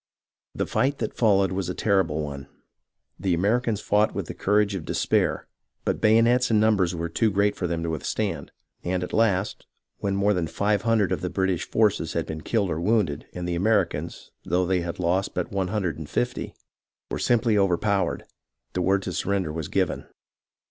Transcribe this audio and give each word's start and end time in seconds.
The 0.55 0.65
fight 0.65 0.97
that 0.97 1.13
followed 1.15 1.51
was 1.51 1.69
a 1.69 1.75
terrible 1.75 2.23
one. 2.23 2.47
The 3.19 3.37
Ameri 3.37 3.65
cans 3.65 3.81
fought 3.81 4.15
with 4.15 4.25
the 4.25 4.33
courage 4.33 4.73
of 4.73 4.83
despair, 4.83 5.45
but 5.85 6.01
bayonets 6.01 6.49
and 6.49 6.59
numbers 6.59 6.95
were 6.95 7.07
too 7.07 7.29
great 7.29 7.55
for 7.55 7.67
them 7.67 7.83
to 7.83 7.91
withstand, 7.91 8.51
and 8.83 9.03
at 9.03 9.13
last, 9.13 9.67
when 9.99 10.15
more 10.15 10.33
than 10.33 10.47
five 10.47 10.81
hundred 10.81 11.11
of 11.11 11.21
the 11.21 11.29
British 11.29 11.69
forces 11.69 12.13
had 12.13 12.25
been 12.25 12.41
killed 12.41 12.71
or 12.71 12.81
wounded 12.81 13.27
and 13.33 13.47
the 13.47 13.53
Americans, 13.53 14.31
though 14.43 14.65
they 14.65 14.81
had 14.81 14.97
lost 14.97 15.35
but 15.35 15.51
one 15.51 15.67
hundred 15.67 15.99
and 15.99 16.09
fifty, 16.09 16.55
were 17.11 17.19
simply 17.19 17.55
overpowered, 17.55 18.23
the 18.73 18.81
word 18.81 19.03
to 19.03 19.13
surrender 19.13 19.53
was 19.53 19.67
given. 19.67 20.07